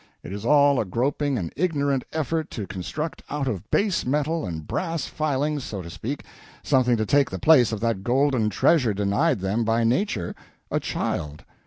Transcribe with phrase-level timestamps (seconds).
[0.23, 4.65] It is all a groping and ignorant effort to construct out of base metal and
[4.65, 6.23] brass filings, so to speak,
[6.63, 10.35] something to take the place of that golden treasure denied them by Nature,
[10.71, 11.43] a child.